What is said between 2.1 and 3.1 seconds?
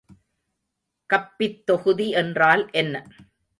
என்றால் என்ன?